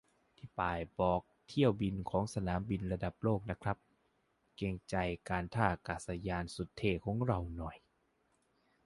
[0.37, 3.77] นี่ป้ายบอกเที่ยวบินของสนามบินระดับโลกนะครับ
[4.55, 4.95] เกรงใจ
[5.29, 7.77] การท่าอากาศยานสุดเท่ของเราหน่อย